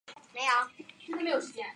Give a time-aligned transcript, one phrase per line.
[0.01, 1.61] 软叶茯苓菊